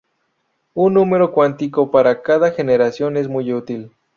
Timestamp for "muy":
3.27-3.53